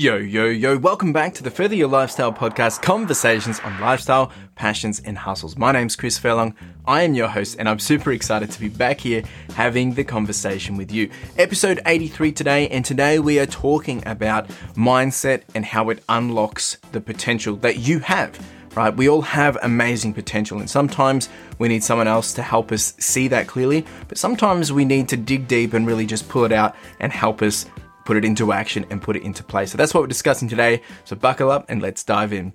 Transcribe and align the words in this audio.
Yo, 0.00 0.14
yo, 0.14 0.44
yo, 0.44 0.78
welcome 0.78 1.12
back 1.12 1.34
to 1.34 1.42
the 1.42 1.50
Further 1.50 1.74
Your 1.74 1.88
Lifestyle 1.88 2.32
podcast, 2.32 2.82
conversations 2.82 3.58
on 3.64 3.80
lifestyle, 3.80 4.30
passions, 4.54 5.00
and 5.00 5.18
hustles. 5.18 5.58
My 5.58 5.72
name's 5.72 5.96
Chris 5.96 6.16
Furlong. 6.16 6.54
I 6.86 7.02
am 7.02 7.14
your 7.14 7.26
host, 7.26 7.56
and 7.58 7.68
I'm 7.68 7.80
super 7.80 8.12
excited 8.12 8.48
to 8.52 8.60
be 8.60 8.68
back 8.68 9.00
here 9.00 9.24
having 9.56 9.94
the 9.94 10.04
conversation 10.04 10.76
with 10.76 10.92
you. 10.92 11.10
Episode 11.36 11.80
83 11.84 12.30
today, 12.30 12.68
and 12.68 12.84
today 12.84 13.18
we 13.18 13.40
are 13.40 13.46
talking 13.46 14.00
about 14.06 14.46
mindset 14.76 15.42
and 15.56 15.64
how 15.64 15.90
it 15.90 16.00
unlocks 16.08 16.76
the 16.92 17.00
potential 17.00 17.56
that 17.56 17.78
you 17.78 17.98
have. 17.98 18.38
Right, 18.76 18.96
we 18.96 19.08
all 19.08 19.22
have 19.22 19.58
amazing 19.64 20.14
potential, 20.14 20.60
and 20.60 20.70
sometimes 20.70 21.28
we 21.58 21.66
need 21.66 21.82
someone 21.82 22.06
else 22.06 22.34
to 22.34 22.42
help 22.42 22.70
us 22.70 22.94
see 23.00 23.26
that 23.26 23.48
clearly, 23.48 23.84
but 24.06 24.16
sometimes 24.16 24.72
we 24.72 24.84
need 24.84 25.08
to 25.08 25.16
dig 25.16 25.48
deep 25.48 25.72
and 25.72 25.88
really 25.88 26.06
just 26.06 26.28
pull 26.28 26.44
it 26.44 26.52
out 26.52 26.76
and 27.00 27.12
help 27.12 27.42
us 27.42 27.66
put 28.08 28.16
it 28.16 28.24
into 28.24 28.52
action 28.52 28.86
and 28.88 29.02
put 29.02 29.16
it 29.16 29.22
into 29.22 29.44
place. 29.44 29.70
So 29.70 29.76
that's 29.76 29.92
what 29.92 30.00
we're 30.00 30.06
discussing 30.06 30.48
today. 30.48 30.80
So 31.04 31.14
buckle 31.14 31.50
up 31.50 31.66
and 31.68 31.82
let's 31.82 32.02
dive 32.02 32.32
in. 32.32 32.54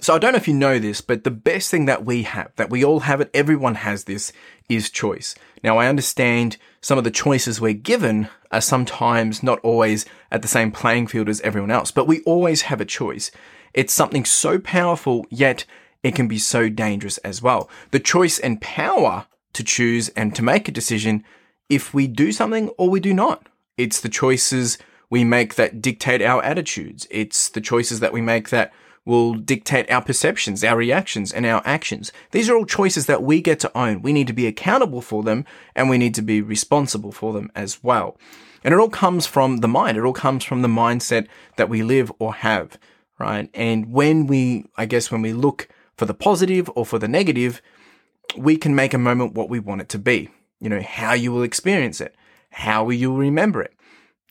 So 0.00 0.14
I 0.14 0.18
don't 0.18 0.32
know 0.32 0.38
if 0.38 0.48
you 0.48 0.54
know 0.54 0.78
this, 0.78 1.02
but 1.02 1.24
the 1.24 1.30
best 1.30 1.70
thing 1.70 1.84
that 1.84 2.06
we 2.06 2.22
have, 2.22 2.52
that 2.56 2.70
we 2.70 2.82
all 2.82 3.00
have 3.00 3.20
it, 3.20 3.30
everyone 3.34 3.74
has 3.74 4.04
this, 4.04 4.32
is 4.66 4.88
choice. 4.88 5.34
Now 5.62 5.76
I 5.76 5.88
understand 5.88 6.56
some 6.80 6.96
of 6.96 7.04
the 7.04 7.10
choices 7.10 7.60
we're 7.60 7.74
given 7.74 8.30
are 8.50 8.62
sometimes 8.62 9.42
not 9.42 9.60
always 9.60 10.06
at 10.32 10.40
the 10.40 10.48
same 10.48 10.72
playing 10.72 11.08
field 11.08 11.28
as 11.28 11.42
everyone 11.42 11.70
else, 11.70 11.90
but 11.90 12.06
we 12.06 12.22
always 12.22 12.62
have 12.62 12.80
a 12.80 12.86
choice. 12.86 13.30
It's 13.74 13.92
something 13.92 14.24
so 14.24 14.58
powerful, 14.58 15.26
yet 15.28 15.66
it 16.02 16.14
can 16.14 16.28
be 16.28 16.38
so 16.38 16.70
dangerous 16.70 17.18
as 17.18 17.42
well. 17.42 17.68
The 17.90 18.00
choice 18.00 18.38
and 18.38 18.58
power 18.58 19.26
to 19.52 19.62
choose 19.62 20.08
and 20.16 20.34
to 20.34 20.42
make 20.42 20.66
a 20.66 20.72
decision 20.72 21.24
if 21.68 21.92
we 21.92 22.06
do 22.06 22.32
something 22.32 22.70
or 22.78 22.88
we 22.88 23.00
do 23.00 23.12
not. 23.12 23.46
It's 23.76 24.00
the 24.00 24.08
choices 24.08 24.78
we 25.10 25.24
make 25.24 25.54
that 25.54 25.80
dictate 25.80 26.22
our 26.22 26.42
attitudes. 26.42 27.06
It's 27.10 27.48
the 27.48 27.60
choices 27.60 28.00
that 28.00 28.12
we 28.12 28.20
make 28.20 28.50
that 28.50 28.72
will 29.04 29.34
dictate 29.34 29.90
our 29.90 30.02
perceptions, 30.02 30.64
our 30.64 30.76
reactions, 30.76 31.32
and 31.32 31.44
our 31.44 31.62
actions. 31.64 32.10
These 32.30 32.48
are 32.48 32.56
all 32.56 32.64
choices 32.64 33.06
that 33.06 33.22
we 33.22 33.40
get 33.40 33.60
to 33.60 33.78
own. 33.78 34.02
We 34.02 34.12
need 34.12 34.26
to 34.28 34.32
be 34.32 34.46
accountable 34.46 35.02
for 35.02 35.22
them 35.22 35.44
and 35.74 35.90
we 35.90 35.98
need 35.98 36.14
to 36.14 36.22
be 36.22 36.40
responsible 36.40 37.12
for 37.12 37.32
them 37.32 37.50
as 37.54 37.82
well. 37.82 38.16
And 38.62 38.72
it 38.72 38.80
all 38.80 38.88
comes 38.88 39.26
from 39.26 39.58
the 39.58 39.68
mind. 39.68 39.98
It 39.98 40.04
all 40.04 40.14
comes 40.14 40.42
from 40.42 40.62
the 40.62 40.68
mindset 40.68 41.26
that 41.56 41.68
we 41.68 41.82
live 41.82 42.10
or 42.18 42.34
have, 42.34 42.78
right? 43.18 43.50
And 43.52 43.92
when 43.92 44.26
we, 44.26 44.64
I 44.76 44.86
guess, 44.86 45.10
when 45.10 45.20
we 45.20 45.34
look 45.34 45.68
for 45.98 46.06
the 46.06 46.14
positive 46.14 46.70
or 46.74 46.86
for 46.86 46.98
the 46.98 47.08
negative, 47.08 47.60
we 48.38 48.56
can 48.56 48.74
make 48.74 48.94
a 48.94 48.98
moment 48.98 49.34
what 49.34 49.50
we 49.50 49.60
want 49.60 49.82
it 49.82 49.90
to 49.90 49.98
be. 49.98 50.30
You 50.60 50.70
know, 50.70 50.80
how 50.80 51.12
you 51.12 51.30
will 51.30 51.42
experience 51.42 52.00
it, 52.00 52.14
how 52.48 52.88
you 52.88 53.10
will 53.10 53.18
remember 53.18 53.60
it 53.60 53.73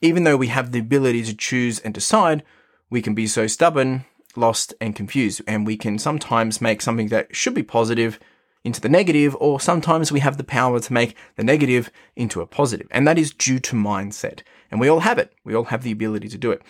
even 0.03 0.25
though 0.25 0.35
we 0.35 0.47
have 0.47 0.73
the 0.73 0.79
ability 0.79 1.23
to 1.23 1.33
choose 1.33 1.79
and 1.79 1.93
decide, 1.93 2.43
we 2.89 3.01
can 3.01 3.15
be 3.15 3.25
so 3.25 3.47
stubborn, 3.47 4.03
lost, 4.35 4.73
and 4.81 4.97
confused. 4.97 5.41
And 5.47 5.65
we 5.65 5.77
can 5.77 5.97
sometimes 5.97 6.61
make 6.61 6.81
something 6.81 7.07
that 7.07 7.33
should 7.33 7.53
be 7.53 7.63
positive 7.63 8.19
into 8.65 8.81
the 8.81 8.89
negative, 8.89 9.35
or 9.39 9.61
sometimes 9.61 10.11
we 10.11 10.19
have 10.19 10.35
the 10.37 10.43
power 10.43 10.81
to 10.81 10.93
make 10.93 11.15
the 11.37 11.43
negative 11.43 11.89
into 12.17 12.41
a 12.41 12.45
positive. 12.45 12.87
And 12.91 13.07
that 13.07 13.17
is 13.17 13.33
due 13.33 13.59
to 13.59 13.75
mindset. 13.77 14.41
And 14.69 14.81
we 14.81 14.89
all 14.89 14.99
have 14.99 15.17
it. 15.17 15.33
We 15.45 15.55
all 15.55 15.65
have 15.65 15.83
the 15.83 15.91
ability 15.93 16.27
to 16.29 16.37
do 16.37 16.51
it. 16.51 16.61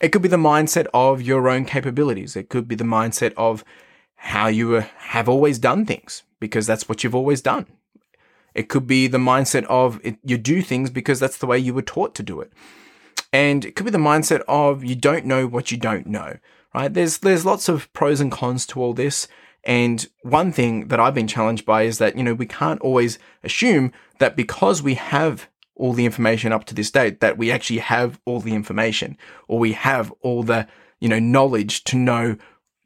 It 0.00 0.10
could 0.10 0.22
be 0.22 0.28
the 0.28 0.36
mindset 0.36 0.86
of 0.92 1.22
your 1.22 1.48
own 1.48 1.66
capabilities. 1.66 2.34
It 2.34 2.48
could 2.48 2.66
be 2.66 2.74
the 2.74 2.84
mindset 2.84 3.34
of 3.36 3.64
how 4.16 4.48
you 4.48 4.76
uh, 4.76 4.84
have 4.98 5.28
always 5.28 5.60
done 5.60 5.86
things 5.86 6.24
because 6.40 6.66
that's 6.66 6.88
what 6.88 7.04
you've 7.04 7.14
always 7.14 7.40
done. 7.40 7.66
It 8.54 8.68
could 8.68 8.86
be 8.86 9.06
the 9.06 9.18
mindset 9.18 9.64
of 9.64 10.00
it, 10.02 10.18
you 10.24 10.38
do 10.38 10.62
things 10.62 10.90
because 10.90 11.20
that's 11.20 11.38
the 11.38 11.46
way 11.46 11.58
you 11.58 11.74
were 11.74 11.82
taught 11.82 12.14
to 12.16 12.22
do 12.22 12.40
it. 12.40 12.52
And 13.32 13.64
it 13.64 13.76
could 13.76 13.84
be 13.84 13.92
the 13.92 13.98
mindset 13.98 14.42
of 14.48 14.84
you 14.84 14.96
don't 14.96 15.24
know 15.24 15.46
what 15.46 15.70
you 15.70 15.76
don't 15.76 16.06
know, 16.06 16.38
right? 16.74 16.92
There's, 16.92 17.18
there's 17.18 17.46
lots 17.46 17.68
of 17.68 17.92
pros 17.92 18.20
and 18.20 18.32
cons 18.32 18.66
to 18.68 18.80
all 18.80 18.92
this. 18.92 19.28
And 19.64 20.06
one 20.22 20.52
thing 20.52 20.88
that 20.88 20.98
I've 20.98 21.14
been 21.14 21.28
challenged 21.28 21.64
by 21.64 21.82
is 21.82 21.98
that, 21.98 22.16
you 22.16 22.22
know, 22.22 22.34
we 22.34 22.46
can't 22.46 22.80
always 22.80 23.18
assume 23.44 23.92
that 24.18 24.36
because 24.36 24.82
we 24.82 24.94
have 24.94 25.48
all 25.74 25.92
the 25.92 26.06
information 26.06 26.52
up 26.52 26.64
to 26.64 26.74
this 26.74 26.90
date, 26.90 27.20
that 27.20 27.38
we 27.38 27.50
actually 27.50 27.78
have 27.78 28.20
all 28.24 28.40
the 28.40 28.54
information 28.54 29.16
or 29.48 29.58
we 29.58 29.72
have 29.72 30.12
all 30.22 30.42
the, 30.42 30.66
you 30.98 31.08
know, 31.08 31.18
knowledge 31.18 31.84
to 31.84 31.96
know 31.96 32.36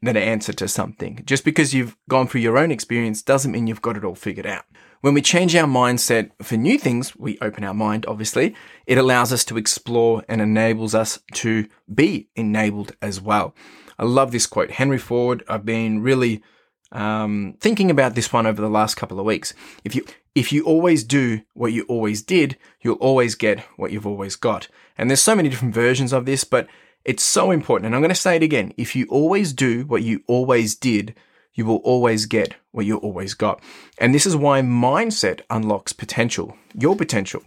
that 0.01 0.17
answer 0.17 0.53
to 0.53 0.67
something. 0.67 1.21
Just 1.25 1.43
because 1.43 1.73
you've 1.73 1.97
gone 2.09 2.27
through 2.27 2.41
your 2.41 2.57
own 2.57 2.71
experience 2.71 3.21
doesn't 3.21 3.51
mean 3.51 3.67
you've 3.67 3.81
got 3.81 3.97
it 3.97 4.03
all 4.03 4.15
figured 4.15 4.45
out. 4.45 4.65
When 5.01 5.13
we 5.13 5.21
change 5.21 5.55
our 5.55 5.67
mindset 5.67 6.31
for 6.41 6.57
new 6.57 6.79
things, 6.79 7.15
we 7.15 7.37
open 7.39 7.63
our 7.63 7.73
mind, 7.73 8.05
obviously. 8.07 8.55
It 8.87 8.97
allows 8.97 9.31
us 9.31 9.45
to 9.45 9.57
explore 9.57 10.23
and 10.27 10.41
enables 10.41 10.95
us 10.95 11.19
to 11.33 11.67
be 11.93 12.29
enabled 12.35 12.95
as 13.01 13.21
well. 13.21 13.55
I 13.99 14.03
love 14.03 14.31
this 14.31 14.47
quote. 14.47 14.71
Henry 14.71 14.97
Ford, 14.97 15.43
I've 15.47 15.65
been 15.65 16.01
really 16.01 16.43
um, 16.91 17.55
thinking 17.59 17.91
about 17.91 18.15
this 18.15 18.33
one 18.33 18.45
over 18.45 18.61
the 18.61 18.69
last 18.69 18.95
couple 18.95 19.19
of 19.19 19.25
weeks. 19.25 19.53
If 19.83 19.95
you 19.95 20.05
if 20.33 20.51
you 20.51 20.63
always 20.65 21.03
do 21.03 21.41
what 21.53 21.71
you 21.71 21.83
always 21.83 22.21
did, 22.21 22.57
you'll 22.81 22.95
always 22.95 23.35
get 23.35 23.59
what 23.77 23.91
you've 23.91 24.07
always 24.07 24.35
got. 24.35 24.67
And 24.97 25.09
there's 25.09 25.23
so 25.23 25.35
many 25.35 25.49
different 25.49 25.73
versions 25.73 26.11
of 26.11 26.25
this, 26.25 26.43
but 26.43 26.67
it's 27.05 27.23
so 27.23 27.51
important. 27.51 27.85
And 27.85 27.95
I'm 27.95 28.01
going 28.01 28.09
to 28.09 28.15
say 28.15 28.35
it 28.35 28.43
again. 28.43 28.73
If 28.77 28.95
you 28.95 29.05
always 29.09 29.53
do 29.53 29.85
what 29.85 30.01
you 30.01 30.23
always 30.27 30.75
did, 30.75 31.15
you 31.53 31.65
will 31.65 31.77
always 31.77 32.25
get 32.25 32.55
what 32.71 32.85
you 32.85 32.97
always 32.97 33.33
got. 33.33 33.61
And 33.97 34.13
this 34.13 34.25
is 34.25 34.35
why 34.35 34.61
mindset 34.61 35.41
unlocks 35.49 35.93
potential, 35.93 36.57
your 36.77 36.95
potential. 36.95 37.43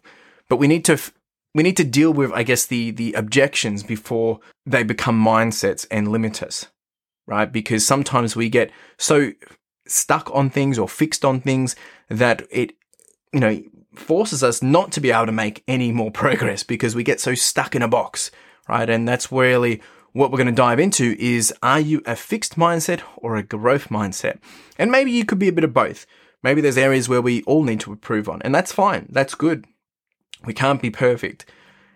But 0.48 0.56
we 0.56 0.68
need 0.68 0.84
to 0.86 0.98
we 1.54 1.62
need 1.62 1.76
to 1.76 1.84
deal 1.84 2.12
with 2.12 2.32
I 2.32 2.42
guess 2.42 2.66
the 2.66 2.90
the 2.92 3.12
objections 3.12 3.82
before 3.82 4.40
they 4.64 4.82
become 4.82 5.22
mindsets 5.22 5.86
and 5.90 6.08
limit 6.08 6.42
us. 6.42 6.68
Right? 7.26 7.52
Because 7.52 7.86
sometimes 7.86 8.34
we 8.34 8.48
get 8.48 8.70
so 8.96 9.32
stuck 9.86 10.30
on 10.34 10.48
things 10.50 10.78
or 10.78 10.88
fixed 10.88 11.24
on 11.24 11.40
things 11.40 11.76
that 12.08 12.42
it 12.50 12.72
you 13.32 13.40
know 13.40 13.62
forces 13.94 14.44
us 14.44 14.62
not 14.62 14.92
to 14.92 15.00
be 15.00 15.10
able 15.10 15.26
to 15.26 15.32
make 15.32 15.64
any 15.68 15.92
more 15.92 16.10
progress 16.24 16.62
because 16.62 16.94
we 16.94 17.02
get 17.02 17.20
so 17.20 17.34
stuck 17.34 17.74
in 17.74 17.82
a 17.82 17.88
box, 17.88 18.30
right? 18.68 18.88
And 18.88 19.08
that's 19.08 19.32
really 19.32 19.80
what 20.12 20.30
we're 20.30 20.38
going 20.38 20.46
to 20.46 20.52
dive 20.52 20.80
into 20.80 21.16
is 21.18 21.52
are 21.62 21.80
you 21.80 22.02
a 22.06 22.16
fixed 22.16 22.56
mindset 22.56 23.02
or 23.16 23.36
a 23.36 23.42
growth 23.42 23.88
mindset? 23.88 24.38
And 24.78 24.90
maybe 24.90 25.10
you 25.10 25.24
could 25.24 25.38
be 25.38 25.48
a 25.48 25.52
bit 25.52 25.64
of 25.64 25.74
both. 25.74 26.06
Maybe 26.42 26.60
there's 26.60 26.78
areas 26.78 27.08
where 27.08 27.22
we 27.22 27.42
all 27.42 27.64
need 27.64 27.80
to 27.80 27.92
improve 27.92 28.28
on, 28.28 28.40
and 28.42 28.54
that's 28.54 28.72
fine. 28.72 29.06
That's 29.10 29.34
good. 29.34 29.66
We 30.44 30.54
can't 30.54 30.80
be 30.80 30.90
perfect. 30.90 31.46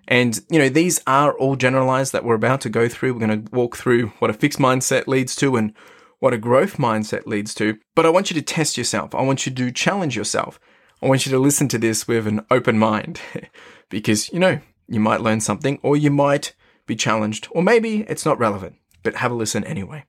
And, 0.09 0.41
you 0.51 0.59
know, 0.59 0.69
these 0.69 1.01
are 1.07 1.33
all 1.33 1.55
generalized 1.55 2.13
that 2.13 2.25
we're 2.25 2.35
about 2.35 2.61
to 2.63 2.69
go 2.69 2.89
through. 2.89 3.15
We're 3.15 3.27
going 3.27 3.45
to 3.45 3.55
walk 3.55 3.77
through 3.77 4.09
what 4.19 4.31
a 4.31 4.35
fixed 4.35 4.59
mindset 4.59 5.07
leads 5.07 5.37
to 5.37 5.57
and 5.57 5.73
what 6.19 6.35
a 6.35 6.39
growth 6.39 6.77
mindset 6.77 7.27
leads 7.27 7.55
to. 7.55 7.79
But 7.95 8.05
I 8.05 8.11
want 8.11 8.31
you 8.31 8.35
to 8.35 8.43
test 8.43 8.77
yourself. 8.77 9.15
I 9.15 9.23
want 9.23 9.47
you 9.47 9.55
to 9.55 9.71
challenge 9.71 10.17
yourself. 10.17 10.59
I 11.01 11.07
want 11.07 11.25
you 11.25 11.33
to 11.33 11.39
listen 11.39 11.69
to 11.69 11.79
this 11.79 12.07
with 12.09 12.27
an 12.27 12.45
open 12.51 12.79
mind 12.79 13.21
because, 13.89 14.33
you 14.33 14.39
know, 14.39 14.61
you 14.89 15.01
might 15.01 15.21
learn 15.21 15.41
something 15.41 15.79
or 15.83 15.97
you 15.97 16.11
might 16.11 16.53
be 16.93 16.97
challenged, 16.97 17.49
or 17.51 17.63
maybe 17.63 18.05
it's 18.09 18.27
not 18.27 18.39
relevant, 18.39 18.77
but 19.03 19.17
have 19.17 19.33
a 19.33 19.35
listen 19.35 19.65
anyway. 19.65 20.05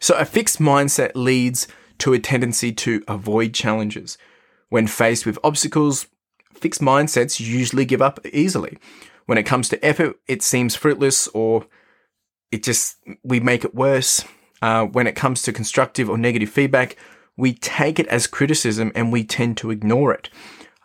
So, 0.00 0.14
a 0.16 0.24
fixed 0.24 0.58
mindset 0.58 1.12
leads 1.14 1.68
to 1.98 2.12
a 2.12 2.18
tendency 2.18 2.72
to 2.72 3.02
avoid 3.06 3.54
challenges. 3.54 4.18
When 4.68 4.86
faced 4.86 5.26
with 5.26 5.38
obstacles, 5.42 6.06
fixed 6.54 6.80
mindsets 6.80 7.40
usually 7.40 7.84
give 7.84 8.02
up 8.02 8.24
easily. 8.26 8.78
When 9.26 9.38
it 9.38 9.44
comes 9.44 9.68
to 9.68 9.84
effort, 9.84 10.16
it 10.26 10.42
seems 10.42 10.76
fruitless 10.76 11.28
or 11.28 11.66
it 12.50 12.62
just, 12.62 12.96
we 13.22 13.40
make 13.40 13.64
it 13.64 13.74
worse. 13.74 14.24
Uh, 14.60 14.84
when 14.84 15.06
it 15.06 15.14
comes 15.14 15.42
to 15.42 15.52
constructive 15.52 16.10
or 16.10 16.18
negative 16.18 16.50
feedback, 16.50 16.96
we 17.36 17.52
take 17.52 17.98
it 17.98 18.06
as 18.08 18.26
criticism 18.26 18.90
and 18.94 19.12
we 19.12 19.22
tend 19.22 19.56
to 19.58 19.70
ignore 19.70 20.12
it. 20.12 20.30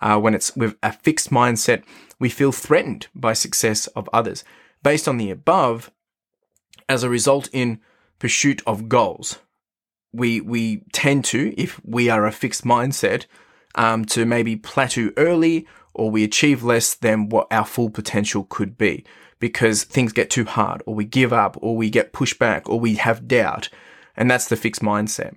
Uh, 0.01 0.19
when 0.19 0.33
it's 0.33 0.55
with 0.55 0.75
a 0.83 0.91
fixed 0.91 1.29
mindset, 1.29 1.83
we 2.19 2.29
feel 2.29 2.51
threatened 2.51 3.07
by 3.15 3.33
success 3.33 3.87
of 3.87 4.09
others 4.13 4.43
based 4.83 5.07
on 5.07 5.17
the 5.17 5.31
above 5.31 5.91
as 6.87 7.03
a 7.03 7.09
result 7.09 7.49
in 7.51 7.79
pursuit 8.19 8.61
of 8.67 8.89
goals. 8.89 9.39
We, 10.11 10.41
we 10.41 10.83
tend 10.93 11.25
to, 11.25 11.53
if 11.57 11.83
we 11.83 12.09
are 12.09 12.25
a 12.25 12.31
fixed 12.31 12.63
mindset, 12.63 13.25
um, 13.75 14.05
to 14.05 14.25
maybe 14.25 14.55
plateau 14.55 15.11
early 15.17 15.67
or 15.93 16.11
we 16.11 16.23
achieve 16.23 16.63
less 16.63 16.93
than 16.93 17.29
what 17.29 17.47
our 17.51 17.65
full 17.65 17.89
potential 17.89 18.45
could 18.49 18.77
be 18.77 19.03
because 19.39 19.83
things 19.83 20.13
get 20.13 20.29
too 20.29 20.45
hard 20.45 20.83
or 20.85 20.93
we 20.95 21.05
give 21.05 21.33
up 21.33 21.57
or 21.61 21.75
we 21.75 21.89
get 21.89 22.13
pushed 22.13 22.39
back 22.39 22.69
or 22.69 22.79
we 22.79 22.95
have 22.95 23.27
doubt. 23.27 23.69
And 24.15 24.29
that's 24.29 24.47
the 24.47 24.55
fixed 24.55 24.81
mindset. 24.81 25.35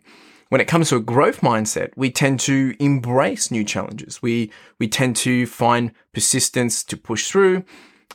When 0.49 0.60
it 0.60 0.69
comes 0.69 0.90
to 0.90 0.96
a 0.96 1.00
growth 1.00 1.40
mindset, 1.40 1.90
we 1.96 2.10
tend 2.10 2.38
to 2.40 2.76
embrace 2.78 3.50
new 3.50 3.64
challenges. 3.64 4.22
We, 4.22 4.52
we 4.78 4.87
tend 4.87 5.16
to 5.16 5.46
find 5.46 5.92
persistence 6.12 6.84
to 6.84 6.96
push 6.96 7.28
through 7.28 7.64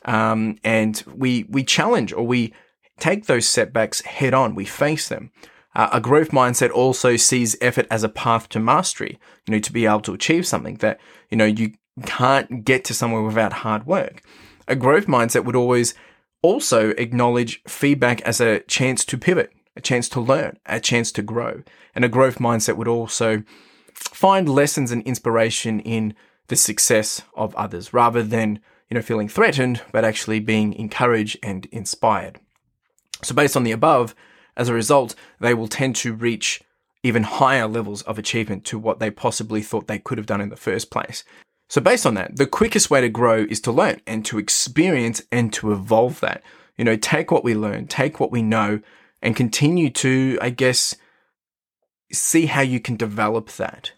um, 0.06 0.58
and 0.64 1.04
we 1.16 1.46
we 1.50 1.64
challenge 1.64 2.14
or 2.14 2.26
we 2.26 2.54
take 3.00 3.26
those 3.26 3.48
setbacks 3.48 4.02
head 4.02 4.34
on. 4.34 4.56
We 4.56 4.66
face 4.66 5.10
them. 5.10 5.32
Uh, 5.76 5.90
a 5.94 6.02
growth 6.02 6.32
mindset 6.32 6.72
also 6.72 7.16
sees 7.16 7.56
effort 7.62 7.88
as 7.90 8.04
a 8.04 8.10
path 8.10 8.50
to 8.50 8.60
mastery. 8.60 9.20
You 9.48 9.54
know, 9.54 9.60
to 9.60 9.74
be 9.74 9.86
able 9.86 10.02
to 10.02 10.14
achieve 10.14 10.46
something 10.46 10.76
that 10.78 11.00
you 11.30 11.38
know 11.38 11.46
you 11.46 11.74
can't 12.06 12.64
get 12.64 12.84
to 12.86 12.94
somewhere 12.94 13.22
without 13.22 13.54
hard 13.54 13.86
work. 13.86 14.22
A 14.68 14.76
growth 14.76 15.08
mindset 15.08 15.46
would 15.46 15.56
always 15.56 15.94
Also, 16.44 16.90
acknowledge 16.98 17.62
feedback 17.68 18.20
as 18.22 18.42
a 18.42 18.62
chance 18.62 19.06
to 19.06 19.18
pivot, 19.18 19.52
a 19.76 19.82
chance 19.82 20.10
to 20.10 20.20
learn, 20.20 20.58
a 20.66 20.80
chance 20.80 21.12
to 21.12 21.22
grow. 21.22 21.62
And 21.94 22.04
a 22.04 22.10
growth 22.10 22.40
mindset 22.40 22.78
would 22.78 22.88
also 22.88 23.44
find 23.94 24.50
lessons 24.50 24.92
and 24.92 25.04
inspiration 25.04 25.80
in 25.82 26.16
the 26.48 26.56
success 26.56 27.22
of 27.36 27.56
others 27.56 27.94
rather 27.94 28.24
than, 28.24 28.60
you 28.92 28.96
know, 28.96 29.02
feeling 29.02 29.30
threatened, 29.30 29.82
but 29.94 30.04
actually 30.04 30.42
being 30.42 30.74
encouraged 30.74 31.38
and 31.42 31.66
inspired. 31.68 32.40
So 33.24 33.34
based 33.34 33.56
on 33.56 33.64
the 33.64 33.72
above, 33.72 34.14
as 34.58 34.68
a 34.68 34.74
result, 34.74 35.16
they 35.40 35.54
will 35.54 35.70
tend 35.70 35.96
to 35.98 36.14
reach 36.14 36.62
even 37.02 37.24
higher 37.24 37.68
levels 37.68 38.02
of 38.02 38.20
achievement 38.20 38.66
to 38.66 38.78
what 38.78 39.00
they 39.00 39.10
possibly 39.10 39.62
thought 39.62 39.88
they 39.88 39.98
could 39.98 40.18
have 40.18 40.28
done 40.28 40.42
in 40.42 40.50
the 40.50 40.58
first 40.58 40.92
place. 40.92 41.24
So 41.70 41.80
based 41.80 42.06
on 42.06 42.16
that, 42.16 42.36
the 42.36 42.46
quickest 42.46 42.92
way 42.92 43.00
to 43.00 43.08
grow 43.08 43.46
is 43.50 43.62
to 43.62 43.72
learn 43.72 44.02
and 44.06 44.26
to 44.26 44.38
experience 44.38 45.22
and 45.32 45.54
to 45.54 45.72
evolve 45.72 46.20
that. 46.20 46.44
You 46.78 46.84
know, 46.84 46.98
take 46.98 47.32
what 47.32 47.46
we 47.46 47.56
learn, 47.56 47.88
take 47.88 48.20
what 48.20 48.32
we 48.32 48.42
know 48.42 48.82
and 49.22 49.38
continue 49.38 49.90
to, 49.92 50.38
I 50.42 50.50
guess, 50.50 50.96
see 52.12 52.48
how 52.48 52.62
you 52.62 52.82
can 52.82 52.98
develop 52.98 53.52
that. 53.52 53.94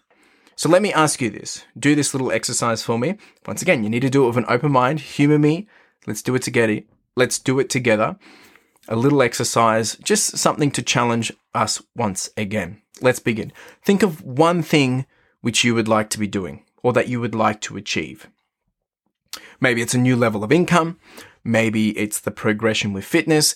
So 0.56 0.68
let 0.68 0.82
me 0.82 0.92
ask 0.92 1.20
you 1.20 1.30
this. 1.30 1.64
Do 1.78 1.94
this 1.94 2.14
little 2.14 2.30
exercise 2.30 2.82
for 2.82 2.98
me. 2.98 3.16
Once 3.46 3.62
again, 3.62 3.82
you 3.82 3.90
need 3.90 4.00
to 4.00 4.10
do 4.10 4.24
it 4.24 4.28
with 4.28 4.36
an 4.36 4.46
open 4.48 4.72
mind. 4.72 5.00
Humor 5.00 5.38
me. 5.38 5.68
Let's 6.06 6.22
do 6.22 6.34
it 6.34 6.42
together. 6.42 6.80
Let's 7.16 7.38
do 7.38 7.58
it 7.58 7.68
together. 7.70 8.16
A 8.88 8.96
little 8.96 9.22
exercise, 9.22 9.96
just 9.96 10.36
something 10.36 10.70
to 10.72 10.82
challenge 10.82 11.32
us 11.54 11.82
once 11.96 12.30
again. 12.36 12.82
Let's 13.00 13.18
begin. 13.18 13.52
Think 13.82 14.02
of 14.02 14.22
one 14.22 14.62
thing 14.62 15.06
which 15.40 15.64
you 15.64 15.74
would 15.74 15.88
like 15.88 16.10
to 16.10 16.18
be 16.18 16.26
doing 16.26 16.64
or 16.82 16.92
that 16.92 17.08
you 17.08 17.20
would 17.20 17.34
like 17.34 17.60
to 17.62 17.76
achieve. 17.76 18.28
Maybe 19.60 19.82
it's 19.82 19.94
a 19.94 19.98
new 19.98 20.16
level 20.16 20.44
of 20.44 20.52
income. 20.52 20.98
Maybe 21.42 21.90
it's 21.98 22.20
the 22.20 22.30
progression 22.30 22.92
with 22.92 23.04
fitness. 23.04 23.54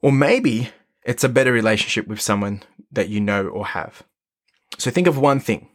Or 0.00 0.12
maybe 0.12 0.70
it's 1.04 1.24
a 1.24 1.28
better 1.28 1.52
relationship 1.52 2.06
with 2.06 2.20
someone 2.20 2.62
that 2.90 3.08
you 3.08 3.20
know 3.20 3.46
or 3.46 3.66
have. 3.66 4.02
So 4.78 4.90
think 4.90 5.06
of 5.06 5.16
one 5.16 5.40
thing. 5.40 5.68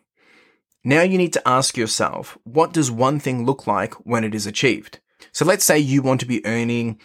Now 0.87 1.01
you 1.01 1.17
need 1.17 1.33
to 1.33 1.45
ask 1.45 1.75
yourself, 1.75 2.37
what 2.45 2.71
does 2.71 2.89
one 2.89 3.19
thing 3.19 3.45
look 3.45 3.67
like 3.67 3.93
when 4.05 4.23
it 4.23 4.33
is 4.33 4.47
achieved? 4.47 5.01
So 5.33 5.43
let's 5.43 5.65
say 5.65 5.77
you 5.77 6.01
want 6.01 6.21
to 6.21 6.25
be 6.25 6.45
earning 6.45 6.97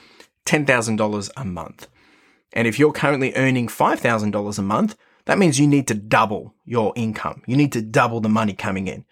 $10,000 0.47 1.31
a 1.37 1.45
month. 1.45 1.89
And 2.53 2.69
if 2.69 2.79
you're 2.79 2.93
currently 2.93 3.35
earning 3.35 3.67
$5,000 3.67 4.57
a 4.57 4.63
month, 4.63 4.97
that 5.25 5.37
means 5.37 5.59
you 5.59 5.67
need 5.67 5.89
to 5.89 5.95
double 5.95 6.55
your 6.65 6.93
income. 6.95 7.43
You 7.49 7.57
need 7.57 7.73
to 7.73 7.83
double 7.83 8.21
the 8.21 8.29
money 8.29 8.53
coming 8.53 8.87
in, 8.87 9.05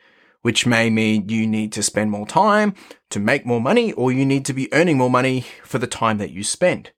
which 0.42 0.66
may 0.66 0.88
mean 0.88 1.28
you 1.28 1.48
need 1.48 1.72
to 1.72 1.82
spend 1.82 2.12
more 2.12 2.28
time 2.28 2.74
to 3.08 3.18
make 3.18 3.44
more 3.44 3.60
money, 3.60 3.92
or 3.94 4.12
you 4.12 4.24
need 4.24 4.44
to 4.44 4.52
be 4.52 4.72
earning 4.72 4.98
more 4.98 5.10
money 5.10 5.46
for 5.64 5.78
the 5.78 5.88
time 5.88 6.18
that 6.18 6.30
you 6.30 6.44
spend. 6.44 6.92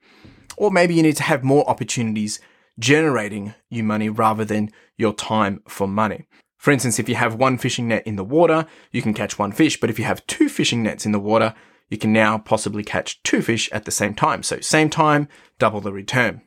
Or 0.58 0.70
maybe 0.70 0.92
you 0.94 1.02
need 1.02 1.16
to 1.16 1.22
have 1.22 1.42
more 1.42 1.66
opportunities 1.66 2.38
generating 2.78 3.54
you 3.70 3.82
money 3.82 4.10
rather 4.10 4.44
than 4.44 4.70
your 4.98 5.14
time 5.14 5.62
for 5.66 5.88
money. 5.88 6.26
For 6.62 6.70
instance, 6.70 6.98
if 7.00 7.08
you 7.08 7.16
have 7.16 7.34
one 7.34 7.58
fishing 7.58 7.88
net 7.88 8.06
in 8.06 8.14
the 8.14 8.22
water, 8.22 8.66
you 8.92 9.02
can 9.02 9.14
catch 9.14 9.36
one 9.36 9.50
fish, 9.50 9.80
but 9.80 9.90
if 9.90 9.98
you 9.98 10.04
have 10.04 10.24
two 10.28 10.48
fishing 10.48 10.84
nets 10.84 11.04
in 11.04 11.10
the 11.10 11.18
water, 11.18 11.54
you 11.90 11.98
can 11.98 12.12
now 12.12 12.38
possibly 12.38 12.84
catch 12.84 13.20
two 13.24 13.42
fish 13.42 13.68
at 13.72 13.84
the 13.84 13.90
same 13.90 14.14
time. 14.14 14.44
So 14.44 14.60
same 14.60 14.88
time, 14.88 15.26
double 15.58 15.80
the 15.80 15.90
return. 15.90 16.42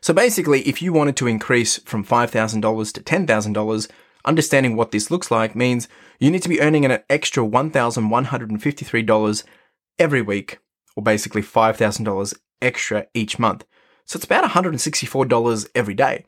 So 0.00 0.12
basically, 0.12 0.62
if 0.62 0.82
you 0.82 0.92
wanted 0.92 1.16
to 1.18 1.28
increase 1.28 1.78
from 1.78 2.04
$5,000 2.04 2.92
to 2.92 3.00
$10,000, 3.00 3.90
understanding 4.24 4.74
what 4.74 4.90
this 4.90 5.08
looks 5.08 5.30
like 5.30 5.54
means 5.54 5.86
you 6.18 6.32
need 6.32 6.42
to 6.42 6.48
be 6.48 6.60
earning 6.60 6.84
an 6.84 6.98
extra 7.08 7.44
$1,153 7.44 9.44
every 10.00 10.22
week, 10.22 10.58
or 10.96 11.02
basically 11.04 11.42
$5,000 11.42 12.34
extra 12.60 13.06
each 13.14 13.38
month. 13.38 13.64
So 14.04 14.16
it's 14.16 14.24
about 14.24 14.50
$164 14.50 15.68
every 15.76 15.94
day. 15.94 16.24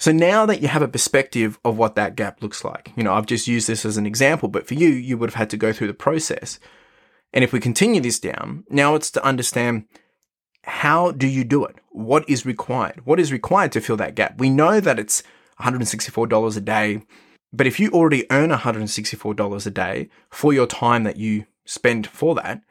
So 0.00 0.12
now 0.12 0.46
that 0.46 0.62
you 0.62 0.68
have 0.68 0.80
a 0.80 0.88
perspective 0.88 1.58
of 1.62 1.76
what 1.76 1.94
that 1.94 2.16
gap 2.16 2.42
looks 2.42 2.64
like, 2.64 2.90
you 2.96 3.04
know, 3.04 3.12
I've 3.12 3.26
just 3.26 3.46
used 3.46 3.68
this 3.68 3.84
as 3.84 3.98
an 3.98 4.06
example, 4.06 4.48
but 4.48 4.66
for 4.66 4.72
you, 4.72 4.88
you 4.88 5.18
would 5.18 5.28
have 5.28 5.34
had 5.34 5.50
to 5.50 5.58
go 5.58 5.74
through 5.74 5.88
the 5.88 5.94
process. 5.94 6.58
And 7.34 7.44
if 7.44 7.52
we 7.52 7.60
continue 7.60 8.00
this 8.00 8.18
down, 8.18 8.64
now 8.70 8.94
it's 8.94 9.10
to 9.10 9.22
understand 9.22 9.84
how 10.64 11.12
do 11.12 11.26
you 11.26 11.44
do 11.44 11.66
it? 11.66 11.76
What 11.90 12.26
is 12.30 12.46
required? 12.46 13.02
What 13.04 13.20
is 13.20 13.30
required 13.30 13.72
to 13.72 13.82
fill 13.82 13.98
that 13.98 14.14
gap? 14.14 14.38
We 14.38 14.48
know 14.48 14.80
that 14.80 14.98
it's 14.98 15.22
$164 15.60 16.56
a 16.56 16.60
day, 16.62 17.02
but 17.52 17.66
if 17.66 17.78
you 17.78 17.90
already 17.90 18.24
earn 18.30 18.48
$164 18.48 19.66
a 19.66 19.70
day 19.70 20.08
for 20.30 20.54
your 20.54 20.66
time 20.66 21.04
that 21.04 21.18
you 21.18 21.44
spend 21.66 22.06
for 22.06 22.34
that, 22.36 22.62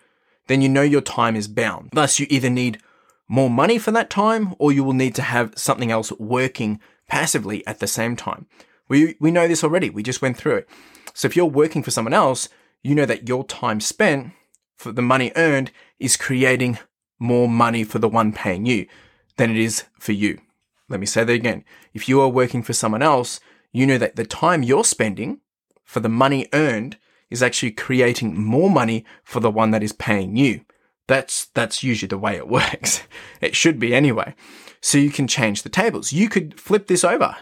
then 0.48 0.64
you 0.64 0.70
know 0.70 0.82
your 0.82 1.02
time 1.02 1.36
is 1.36 1.48
bound. 1.48 1.92
Thus, 1.94 2.20
you 2.20 2.26
either 2.32 2.50
need 2.50 2.82
more 3.28 3.52
money 3.52 3.78
for 3.78 3.92
that 3.92 4.10
time 4.10 4.56
or 4.58 4.72
you 4.72 4.84
will 4.84 4.94
need 4.94 5.14
to 5.14 5.22
have 5.22 5.54
something 5.56 5.92
else 5.92 6.12
working 6.14 6.80
passively 7.10 7.66
at 7.68 7.80
the 7.80 7.88
same 7.88 8.16
time. 8.16 8.48
We, 8.88 9.16
we 9.20 9.32
know 9.32 9.48
this 9.48 9.64
already. 9.64 9.90
We 9.90 10.04
just 10.04 10.22
went 10.22 10.38
through 10.38 10.56
it. 10.58 10.70
So 11.14 11.28
if 11.28 11.36
you're 11.36 11.46
working 11.46 11.84
for 11.84 11.92
someone 11.92 12.14
else, 12.14 12.50
you 12.82 12.96
know 12.96 13.06
that 13.06 13.28
your 13.28 13.44
time 13.44 13.82
spent 13.82 14.32
for 14.78 14.92
the 14.92 15.02
money 15.02 15.32
earned 15.36 15.72
is 16.00 16.16
creating 16.16 16.80
more 17.20 17.50
money 17.50 17.84
for 17.84 18.00
the 18.00 18.08
one 18.08 18.32
paying 18.32 18.66
you 18.66 18.88
than 19.36 19.52
it 19.52 19.58
is 19.58 19.84
for 20.00 20.14
you. 20.14 20.40
Let 20.88 21.00
me 21.00 21.06
say 21.06 21.24
that 21.24 21.34
again. 21.34 21.66
If 21.94 22.08
you 22.08 22.22
are 22.22 22.30
working 22.30 22.64
for 22.64 22.74
someone 22.74 23.02
else, 23.02 23.40
you 23.72 23.86
know 23.86 23.98
that 23.98 24.16
the 24.16 24.26
time 24.26 24.64
you're 24.64 24.86
spending 24.86 25.42
for 25.84 26.00
the 26.00 26.10
money 26.10 26.48
earned 26.54 26.98
is 27.30 27.44
actually 27.44 27.72
creating 27.72 28.40
more 28.40 28.70
money 28.70 29.06
for 29.24 29.40
the 29.40 29.52
one 29.52 29.72
that 29.72 29.84
is 29.84 29.94
paying 29.94 30.36
you. 30.36 30.62
That's, 31.10 31.46
that's 31.56 31.82
usually 31.82 32.08
the 32.08 32.20
way 32.20 32.36
it 32.36 32.48
works. 32.60 33.02
It 33.42 33.56
should 33.56 33.80
be 33.80 33.96
anyway. 33.96 34.36
So 34.80 35.00
you 35.00 35.10
can 35.10 35.28
change 35.28 35.64
the 35.64 35.70
tables. 35.70 36.14
You 36.14 36.30
could 36.30 36.60
flip 36.60 36.86
this 36.86 37.04
over. 37.04 37.36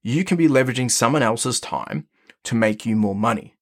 You 0.00 0.24
can 0.24 0.36
be 0.36 0.46
leveraging 0.46 0.92
someone 0.92 1.22
else's 1.22 1.58
time 1.58 2.06
to 2.44 2.54
make 2.54 2.86
you 2.86 2.94
more 2.94 3.16
money. 3.16 3.56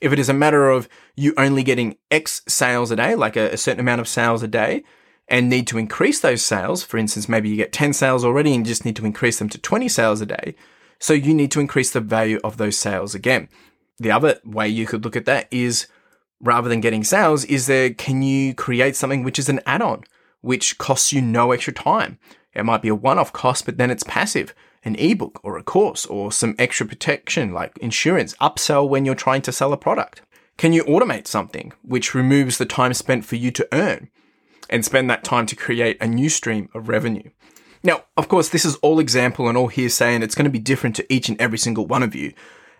If 0.00 0.12
it 0.12 0.18
is 0.18 0.30
a 0.30 0.34
matter 0.34 0.70
of 0.70 0.88
you 1.16 1.34
only 1.36 1.62
getting 1.62 1.96
X 2.10 2.40
sales 2.48 2.90
a 2.90 2.96
day, 2.96 3.14
like 3.14 3.36
a, 3.36 3.52
a 3.52 3.56
certain 3.58 3.80
amount 3.80 4.00
of 4.00 4.08
sales 4.08 4.42
a 4.42 4.48
day, 4.48 4.84
and 5.28 5.50
need 5.50 5.66
to 5.66 5.76
increase 5.76 6.20
those 6.20 6.42
sales, 6.42 6.82
for 6.82 6.96
instance, 6.96 7.28
maybe 7.28 7.50
you 7.50 7.56
get 7.56 7.72
10 7.72 7.92
sales 7.92 8.24
already 8.24 8.54
and 8.54 8.64
just 8.64 8.86
need 8.86 8.96
to 8.96 9.04
increase 9.04 9.38
them 9.38 9.50
to 9.50 9.58
20 9.58 9.86
sales 9.86 10.22
a 10.22 10.26
day. 10.26 10.54
So 10.98 11.12
you 11.12 11.34
need 11.34 11.50
to 11.50 11.60
increase 11.60 11.90
the 11.90 12.00
value 12.00 12.40
of 12.42 12.56
those 12.56 12.78
sales 12.78 13.14
again. 13.14 13.50
The 13.98 14.10
other 14.10 14.40
way 14.44 14.68
you 14.68 14.86
could 14.86 15.04
look 15.04 15.14
at 15.14 15.26
that 15.26 15.46
is 15.50 15.88
rather 16.40 16.68
than 16.68 16.80
getting 16.80 17.04
sales, 17.04 17.44
is 17.44 17.66
there, 17.66 17.90
can 17.90 18.22
you 18.22 18.54
create 18.54 18.96
something 18.96 19.22
which 19.22 19.38
is 19.38 19.48
an 19.48 19.60
add 19.66 19.82
on, 19.82 20.04
which 20.40 20.78
costs 20.78 21.12
you 21.12 21.20
no 21.20 21.52
extra 21.52 21.72
time? 21.72 22.18
It 22.54 22.64
might 22.64 22.82
be 22.82 22.88
a 22.88 22.94
one 22.94 23.18
off 23.18 23.32
cost, 23.32 23.66
but 23.66 23.76
then 23.76 23.90
it's 23.90 24.04
passive 24.04 24.54
an 24.84 24.96
ebook 24.96 25.40
or 25.42 25.58
a 25.58 25.62
course 25.62 26.06
or 26.06 26.32
some 26.32 26.54
extra 26.58 26.86
protection 26.86 27.52
like 27.52 27.76
insurance, 27.78 28.34
upsell 28.40 28.88
when 28.88 29.04
you're 29.04 29.14
trying 29.14 29.42
to 29.42 29.52
sell 29.52 29.72
a 29.72 29.76
product? 29.76 30.22
Can 30.56 30.72
you 30.72 30.82
automate 30.84 31.26
something 31.26 31.72
which 31.82 32.14
removes 32.14 32.58
the 32.58 32.66
time 32.66 32.94
spent 32.94 33.24
for 33.24 33.36
you 33.36 33.50
to 33.52 33.68
earn 33.72 34.10
and 34.68 34.84
spend 34.84 35.08
that 35.08 35.24
time 35.24 35.46
to 35.46 35.56
create 35.56 35.96
a 36.00 36.06
new 36.06 36.28
stream 36.28 36.68
of 36.74 36.88
revenue? 36.88 37.30
Now, 37.82 38.04
of 38.16 38.28
course, 38.28 38.48
this 38.48 38.64
is 38.64 38.74
all 38.76 38.98
example 38.98 39.48
and 39.48 39.56
all 39.56 39.68
hearsay, 39.68 40.14
and 40.14 40.24
it's 40.24 40.34
going 40.34 40.44
to 40.44 40.50
be 40.50 40.58
different 40.58 40.96
to 40.96 41.12
each 41.12 41.28
and 41.28 41.40
every 41.40 41.58
single 41.58 41.86
one 41.86 42.02
of 42.02 42.14
you, 42.14 42.32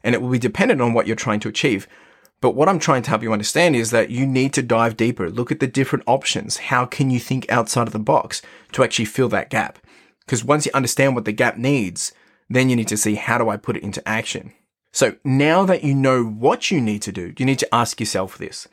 and 0.02 0.14
it 0.14 0.20
will 0.20 0.30
be 0.30 0.40
dependent 0.40 0.80
on 0.80 0.92
what 0.92 1.06
you're 1.06 1.14
trying 1.14 1.40
to 1.40 1.48
achieve. 1.48 1.86
But 2.40 2.54
what 2.54 2.68
I'm 2.68 2.78
trying 2.78 3.02
to 3.02 3.10
help 3.10 3.22
you 3.22 3.32
understand 3.32 3.74
is 3.74 3.90
that 3.90 4.10
you 4.10 4.26
need 4.26 4.52
to 4.54 4.62
dive 4.62 4.96
deeper, 4.96 5.28
look 5.28 5.50
at 5.50 5.60
the 5.60 5.66
different 5.66 6.04
options. 6.06 6.56
How 6.56 6.86
can 6.86 7.10
you 7.10 7.18
think 7.18 7.50
outside 7.50 7.88
of 7.88 7.92
the 7.92 7.98
box 7.98 8.42
to 8.72 8.84
actually 8.84 9.06
fill 9.06 9.28
that 9.30 9.50
gap? 9.50 9.78
Because 10.20 10.44
once 10.44 10.64
you 10.66 10.72
understand 10.72 11.14
what 11.14 11.24
the 11.24 11.32
gap 11.32 11.56
needs, 11.56 12.12
then 12.48 12.68
you 12.68 12.76
need 12.76 12.88
to 12.88 12.96
see 12.96 13.16
how 13.16 13.38
do 13.38 13.48
I 13.48 13.56
put 13.56 13.76
it 13.76 13.82
into 13.82 14.06
action. 14.08 14.52
So 14.92 15.16
now 15.24 15.64
that 15.64 15.84
you 15.84 15.94
know 15.94 16.24
what 16.24 16.70
you 16.70 16.80
need 16.80 17.02
to 17.02 17.12
do, 17.12 17.34
you 17.36 17.44
need 17.44 17.58
to 17.58 17.74
ask 17.74 18.00
yourself 18.00 18.38
this. 18.38 18.68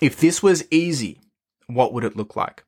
If 0.00 0.16
this 0.16 0.42
was 0.42 0.66
easy, 0.70 1.20
what 1.66 1.92
would 1.92 2.04
it 2.04 2.16
look 2.16 2.34
like? 2.34 2.64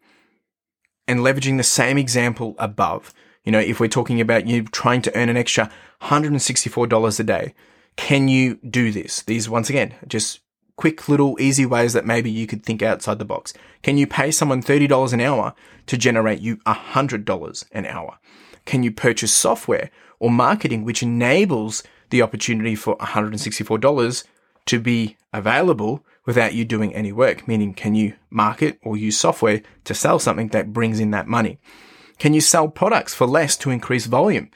And 1.06 1.20
leveraging 1.20 1.56
the 1.56 1.62
same 1.62 1.96
example 1.96 2.54
above, 2.58 3.14
you 3.44 3.52
know, 3.52 3.60
if 3.60 3.80
we're 3.80 3.88
talking 3.88 4.20
about 4.20 4.46
you 4.46 4.64
trying 4.64 5.00
to 5.02 5.16
earn 5.16 5.28
an 5.28 5.36
extra 5.36 5.70
$164 6.02 7.20
a 7.20 7.22
day, 7.22 7.54
can 7.98 8.28
you 8.28 8.54
do 8.70 8.92
this? 8.92 9.22
These, 9.22 9.50
once 9.50 9.68
again, 9.68 9.92
just 10.06 10.40
quick 10.76 11.08
little 11.08 11.36
easy 11.40 11.66
ways 11.66 11.92
that 11.92 12.06
maybe 12.06 12.30
you 12.30 12.46
could 12.46 12.64
think 12.64 12.80
outside 12.80 13.18
the 13.18 13.24
box. 13.24 13.52
Can 13.82 13.98
you 13.98 14.06
pay 14.06 14.30
someone 14.30 14.62
$30 14.62 15.12
an 15.12 15.20
hour 15.20 15.52
to 15.86 15.98
generate 15.98 16.40
you 16.40 16.58
$100 16.58 17.64
an 17.72 17.86
hour? 17.86 18.18
Can 18.64 18.84
you 18.84 18.92
purchase 18.92 19.34
software 19.34 19.90
or 20.20 20.30
marketing 20.30 20.84
which 20.84 21.02
enables 21.02 21.82
the 22.10 22.22
opportunity 22.22 22.76
for 22.76 22.96
$164 22.98 24.24
to 24.66 24.80
be 24.80 25.16
available 25.32 26.06
without 26.24 26.54
you 26.54 26.64
doing 26.64 26.94
any 26.94 27.10
work? 27.10 27.48
Meaning, 27.48 27.74
can 27.74 27.96
you 27.96 28.14
market 28.30 28.78
or 28.84 28.96
use 28.96 29.18
software 29.18 29.60
to 29.84 29.92
sell 29.92 30.20
something 30.20 30.48
that 30.48 30.72
brings 30.72 31.00
in 31.00 31.10
that 31.10 31.26
money? 31.26 31.58
Can 32.20 32.32
you 32.32 32.40
sell 32.40 32.68
products 32.68 33.12
for 33.12 33.26
less 33.26 33.56
to 33.56 33.70
increase 33.70 34.06
volume? 34.06 34.50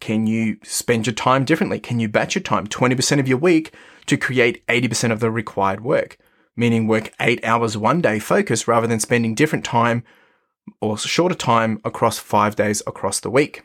Can 0.00 0.26
you 0.26 0.56
spend 0.64 1.06
your 1.06 1.14
time 1.14 1.44
differently? 1.44 1.78
Can 1.78 2.00
you 2.00 2.08
batch 2.08 2.34
your 2.34 2.42
time 2.42 2.66
20% 2.66 3.20
of 3.20 3.28
your 3.28 3.38
week 3.38 3.72
to 4.06 4.16
create 4.16 4.66
80% 4.66 5.12
of 5.12 5.20
the 5.20 5.30
required 5.30 5.82
work? 5.82 6.16
meaning 6.60 6.86
work 6.86 7.10
eight 7.20 7.42
hours 7.44 7.76
one 7.76 8.00
day 8.00 8.18
focus 8.18 8.68
rather 8.68 8.86
than 8.86 9.00
spending 9.00 9.34
different 9.34 9.64
time 9.64 10.04
or 10.80 10.98
shorter 10.98 11.34
time 11.34 11.80
across 11.84 12.18
five 12.18 12.54
days 12.54 12.82
across 12.86 13.18
the 13.18 13.30
week? 13.30 13.62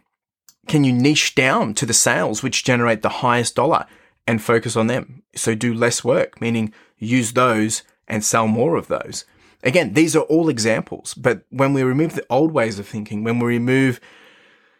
Can 0.67 0.83
you 0.83 0.93
niche 0.93 1.35
down 1.35 1.73
to 1.75 1.85
the 1.85 1.93
sales 1.93 2.41
which 2.41 2.63
generate 2.63 3.01
the 3.01 3.19
highest 3.19 3.55
dollar 3.55 3.85
and 4.25 4.41
focus 4.41 4.75
on 4.75 4.87
them? 4.87 5.23
So 5.35 5.53
do 5.53 5.73
less 5.73 6.03
work, 6.03 6.41
meaning 6.41 6.73
use 6.97 7.33
those 7.33 7.83
and 8.07 8.23
sell 8.23 8.47
more 8.47 8.75
of 8.75 8.87
those. 8.87 9.25
Again, 9.61 9.93
these 9.93 10.15
are 10.15 10.21
all 10.21 10.47
examples, 10.47 11.13
but 11.13 11.43
when 11.49 11.73
we 11.73 11.83
remove 11.83 12.15
the 12.15 12.25
old 12.29 12.51
ways 12.51 12.79
of 12.79 12.87
thinking, 12.87 13.23
when 13.23 13.39
we 13.39 13.47
remove 13.47 13.99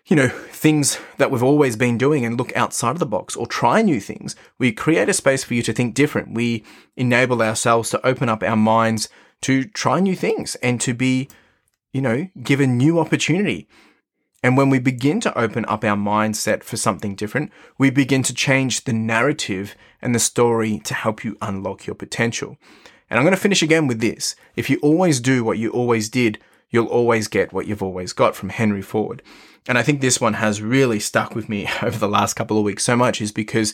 you 0.08 0.16
know, 0.16 0.30
things 0.30 1.00
that 1.18 1.32
we've 1.32 1.44
always 1.44 1.76
been 1.76 1.98
doing 1.98 2.26
and 2.26 2.38
look 2.38 2.56
outside 2.56 2.92
of 2.92 3.00
the 3.00 3.06
box 3.06 3.36
or 3.36 3.48
try 3.48 3.82
new 3.82 4.00
things. 4.00 4.36
We 4.60 4.72
create 4.72 5.10
a 5.10 5.14
space 5.14 5.44
for 5.44 5.56
you 5.56 5.64
to 5.64 5.74
think 5.74 5.96
different. 5.96 6.36
We 6.36 6.64
enable 6.96 7.42
ourselves 7.42 7.90
to 7.90 8.06
open 8.06 8.30
up 8.30 8.44
our 8.44 8.56
minds 8.56 9.10
to 9.42 9.66
try 9.66 10.00
new 10.00 10.16
things 10.16 10.56
and 10.56 10.80
to 10.82 10.94
be, 10.94 11.28
you 11.92 12.02
know, 12.02 12.28
given 12.42 12.78
new 12.78 13.00
opportunity. 13.00 13.68
And 14.44 14.56
when 14.56 14.70
we 14.70 14.78
begin 14.78 15.20
to 15.22 15.36
open 15.36 15.66
up 15.66 15.84
our 15.84 15.98
mindset 15.98 16.64
for 16.64 16.78
something 16.78 17.16
different, 17.16 17.52
we 17.80 17.90
begin 17.90 18.22
to 18.24 18.34
change 18.34 18.84
the 18.84 18.94
narrative 18.94 19.76
and 20.04 20.14
the 20.14 20.20
story 20.20 20.80
to 20.84 20.94
help 20.94 21.24
you 21.24 21.36
unlock 21.42 21.88
your 21.88 21.96
potential. 21.96 22.58
And 23.10 23.18
I'm 23.18 23.26
going 23.26 23.36
to 23.36 23.42
finish 23.42 23.64
again 23.64 23.88
with 23.88 24.02
this. 24.02 24.36
If 24.56 24.70
you 24.70 24.78
always 24.84 25.20
do 25.20 25.44
what 25.44 25.58
you 25.58 25.72
always 25.72 26.10
did, 26.10 26.38
you'll 26.70 26.88
always 26.88 27.28
get 27.28 27.54
what 27.54 27.68
you've 27.68 27.84
always 27.84 28.14
got 28.14 28.36
from 28.36 28.50
Henry 28.50 28.82
Ford. 28.82 29.22
And 29.68 29.78
I 29.78 29.84
think 29.84 30.02
this 30.02 30.22
one 30.22 30.34
has 30.34 30.62
really 30.62 31.00
stuck 31.00 31.36
with 31.36 31.50
me 31.50 31.68
over 31.82 31.98
the 31.98 32.08
last 32.08 32.34
couple 32.36 32.58
of 32.58 32.64
weeks 32.64 32.84
so 32.84 32.96
much 32.96 33.22
is 33.22 33.32
because 33.32 33.74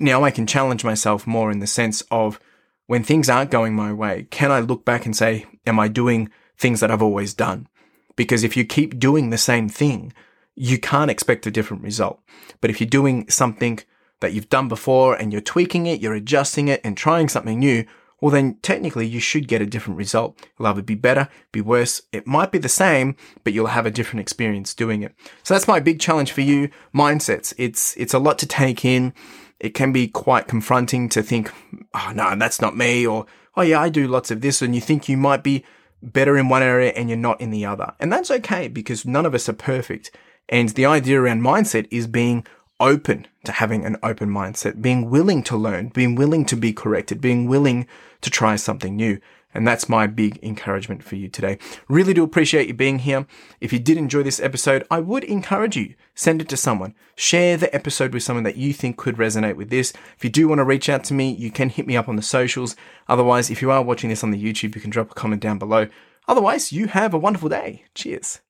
now 0.00 0.24
I 0.24 0.30
can 0.30 0.46
challenge 0.46 0.84
myself 0.84 1.26
more 1.26 1.50
in 1.50 1.60
the 1.60 1.66
sense 1.66 2.02
of 2.10 2.40
when 2.86 3.02
things 3.02 3.28
aren't 3.28 3.50
going 3.50 3.74
my 3.74 3.92
way, 3.92 4.26
can 4.30 4.50
I 4.50 4.60
look 4.60 4.84
back 4.84 5.04
and 5.04 5.14
say, 5.14 5.46
am 5.66 5.78
I 5.78 5.88
doing 5.88 6.30
things 6.56 6.80
that 6.80 6.90
I've 6.90 7.02
always 7.02 7.34
done? 7.34 7.68
Because 8.16 8.42
if 8.42 8.56
you 8.56 8.64
keep 8.64 8.98
doing 8.98 9.30
the 9.30 9.38
same 9.38 9.68
thing, 9.68 10.12
you 10.54 10.78
can't 10.78 11.10
expect 11.10 11.46
a 11.46 11.50
different 11.50 11.82
result. 11.82 12.20
But 12.60 12.70
if 12.70 12.80
you're 12.80 12.88
doing 12.88 13.28
something 13.28 13.78
that 14.20 14.32
you've 14.32 14.48
done 14.48 14.68
before 14.68 15.14
and 15.14 15.32
you're 15.32 15.40
tweaking 15.40 15.86
it, 15.86 16.00
you're 16.00 16.14
adjusting 16.14 16.68
it 16.68 16.80
and 16.82 16.96
trying 16.96 17.28
something 17.28 17.58
new, 17.58 17.84
well, 18.20 18.32
then 18.32 18.58
technically 18.62 19.06
you 19.06 19.20
should 19.20 19.46
get 19.46 19.62
a 19.62 19.66
different 19.66 19.96
result. 19.96 20.38
It'll 20.54 20.66
either 20.66 20.82
be 20.82 20.94
better, 20.94 21.28
be 21.52 21.60
worse. 21.60 22.02
It 22.12 22.26
might 22.26 22.50
be 22.50 22.58
the 22.58 22.68
same, 22.68 23.16
but 23.44 23.52
you'll 23.52 23.68
have 23.68 23.86
a 23.86 23.90
different 23.90 24.20
experience 24.20 24.74
doing 24.74 25.02
it. 25.02 25.14
So 25.44 25.54
that's 25.54 25.68
my 25.68 25.78
big 25.80 26.00
challenge 26.00 26.32
for 26.32 26.40
you. 26.40 26.70
Mindsets. 26.94 27.54
It's, 27.58 27.96
it's 27.96 28.14
a 28.14 28.18
lot 28.18 28.38
to 28.38 28.46
take 28.46 28.84
in. 28.84 29.12
It 29.60 29.70
can 29.70 29.92
be 29.92 30.08
quite 30.08 30.48
confronting 30.48 31.08
to 31.10 31.22
think, 31.22 31.52
oh 31.94 32.12
no, 32.14 32.34
that's 32.36 32.60
not 32.60 32.76
me. 32.76 33.06
Or, 33.06 33.26
oh 33.56 33.62
yeah, 33.62 33.80
I 33.80 33.88
do 33.88 34.08
lots 34.08 34.30
of 34.30 34.40
this. 34.40 34.62
And 34.62 34.74
you 34.74 34.80
think 34.80 35.08
you 35.08 35.16
might 35.16 35.44
be 35.44 35.64
better 36.02 36.36
in 36.36 36.48
one 36.48 36.62
area 36.62 36.92
and 36.92 37.08
you're 37.08 37.18
not 37.18 37.40
in 37.40 37.50
the 37.50 37.64
other. 37.66 37.94
And 38.00 38.12
that's 38.12 38.30
okay 38.30 38.68
because 38.68 39.04
none 39.04 39.26
of 39.26 39.34
us 39.34 39.48
are 39.48 39.54
perfect. 39.54 40.10
And 40.48 40.70
the 40.70 40.86
idea 40.86 41.20
around 41.20 41.42
mindset 41.42 41.86
is 41.90 42.06
being 42.06 42.46
open 42.80 43.26
to 43.44 43.52
having 43.52 43.84
an 43.84 43.96
open 44.02 44.28
mindset, 44.28 44.80
being 44.80 45.10
willing 45.10 45.42
to 45.44 45.56
learn, 45.56 45.88
being 45.88 46.14
willing 46.14 46.44
to 46.46 46.56
be 46.56 46.72
corrected, 46.72 47.20
being 47.20 47.46
willing 47.46 47.86
to 48.20 48.30
try 48.30 48.56
something 48.56 48.96
new. 48.96 49.20
And 49.54 49.66
that's 49.66 49.88
my 49.88 50.06
big 50.06 50.38
encouragement 50.42 51.02
for 51.02 51.16
you 51.16 51.28
today. 51.28 51.58
Really 51.88 52.12
do 52.12 52.22
appreciate 52.22 52.68
you 52.68 52.74
being 52.74 52.98
here. 52.98 53.26
If 53.60 53.72
you 53.72 53.78
did 53.78 53.96
enjoy 53.96 54.22
this 54.22 54.40
episode, 54.40 54.86
I 54.90 55.00
would 55.00 55.24
encourage 55.24 55.76
you, 55.76 55.94
send 56.14 56.42
it 56.42 56.48
to 56.50 56.56
someone. 56.56 56.94
Share 57.16 57.56
the 57.56 57.74
episode 57.74 58.12
with 58.12 58.22
someone 58.22 58.44
that 58.44 58.56
you 58.56 58.72
think 58.74 58.98
could 58.98 59.16
resonate 59.16 59.56
with 59.56 59.70
this. 59.70 59.92
If 60.16 60.22
you 60.22 60.30
do 60.30 60.48
want 60.48 60.58
to 60.58 60.64
reach 60.64 60.88
out 60.88 61.02
to 61.04 61.14
me, 61.14 61.32
you 61.32 61.50
can 61.50 61.70
hit 61.70 61.86
me 61.86 61.96
up 61.96 62.08
on 62.08 62.16
the 62.16 62.22
socials. 62.22 62.76
Otherwise, 63.08 63.50
if 63.50 63.62
you 63.62 63.70
are 63.70 63.82
watching 63.82 64.10
this 64.10 64.22
on 64.22 64.32
the 64.32 64.42
YouTube, 64.42 64.74
you 64.74 64.82
can 64.82 64.90
drop 64.90 65.10
a 65.10 65.14
comment 65.14 65.40
down 65.40 65.58
below. 65.58 65.88
Otherwise, 66.28 66.70
you 66.70 66.88
have 66.88 67.14
a 67.14 67.18
wonderful 67.18 67.48
day. 67.48 67.84
Cheers. 67.94 68.40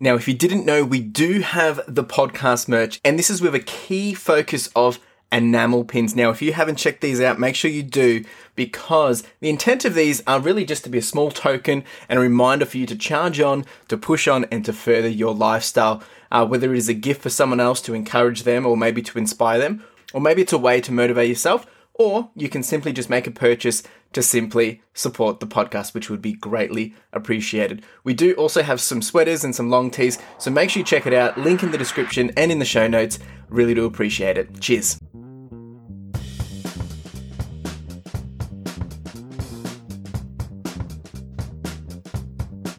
Now, 0.00 0.16
if 0.16 0.26
you 0.26 0.34
didn't 0.34 0.66
know, 0.66 0.84
we 0.84 1.00
do 1.00 1.40
have 1.40 1.80
the 1.86 2.02
podcast 2.02 2.68
merch, 2.68 3.00
and 3.04 3.16
this 3.16 3.30
is 3.30 3.40
with 3.40 3.54
a 3.54 3.60
key 3.60 4.12
focus 4.12 4.68
of 4.74 4.98
enamel 5.30 5.84
pins. 5.84 6.16
Now, 6.16 6.30
if 6.30 6.42
you 6.42 6.52
haven't 6.52 6.78
checked 6.78 7.00
these 7.00 7.20
out, 7.20 7.38
make 7.38 7.54
sure 7.54 7.70
you 7.70 7.84
do 7.84 8.24
because 8.56 9.22
the 9.38 9.48
intent 9.48 9.84
of 9.84 9.94
these 9.94 10.20
are 10.26 10.40
really 10.40 10.64
just 10.64 10.82
to 10.84 10.90
be 10.90 10.98
a 10.98 11.02
small 11.02 11.30
token 11.30 11.84
and 12.08 12.18
a 12.18 12.22
reminder 12.22 12.66
for 12.66 12.78
you 12.78 12.86
to 12.86 12.96
charge 12.96 13.40
on, 13.40 13.64
to 13.86 13.96
push 13.96 14.26
on, 14.26 14.46
and 14.46 14.64
to 14.64 14.72
further 14.72 15.08
your 15.08 15.32
lifestyle. 15.32 16.02
Uh, 16.32 16.44
whether 16.44 16.74
it 16.74 16.78
is 16.78 16.88
a 16.88 16.94
gift 16.94 17.22
for 17.22 17.30
someone 17.30 17.60
else 17.60 17.80
to 17.80 17.94
encourage 17.94 18.42
them 18.42 18.66
or 18.66 18.76
maybe 18.76 19.00
to 19.00 19.18
inspire 19.18 19.60
them, 19.60 19.84
or 20.12 20.20
maybe 20.20 20.42
it's 20.42 20.52
a 20.52 20.58
way 20.58 20.80
to 20.80 20.90
motivate 20.90 21.28
yourself, 21.28 21.66
or 21.94 22.30
you 22.34 22.48
can 22.48 22.64
simply 22.64 22.92
just 22.92 23.08
make 23.08 23.28
a 23.28 23.30
purchase 23.30 23.84
to 24.14 24.22
simply 24.22 24.80
support 24.94 25.40
the 25.40 25.46
podcast, 25.46 25.94
which 25.94 26.08
would 26.08 26.22
be 26.22 26.32
greatly 26.32 26.94
appreciated. 27.12 27.84
We 28.02 28.14
do 28.14 28.34
also 28.34 28.62
have 28.62 28.80
some 28.80 29.02
sweaters 29.02 29.44
and 29.44 29.54
some 29.54 29.70
long 29.70 29.90
tees, 29.90 30.18
so 30.38 30.50
make 30.50 30.70
sure 30.70 30.80
you 30.80 30.84
check 30.84 31.06
it 31.06 31.12
out. 31.12 31.38
Link 31.38 31.62
in 31.62 31.70
the 31.70 31.78
description 31.78 32.32
and 32.36 32.50
in 32.50 32.58
the 32.58 32.64
show 32.64 32.86
notes. 32.86 33.18
Really 33.48 33.74
do 33.74 33.84
appreciate 33.84 34.38
it. 34.38 34.60
Cheers. 34.60 34.98